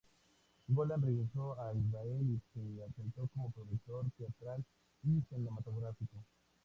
[0.67, 4.65] Golan regresó a Israel y se asentó como productor teatral
[5.03, 6.17] y cinematográfico.